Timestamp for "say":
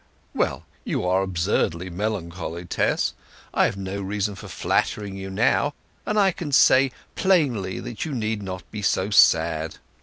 6.51-6.91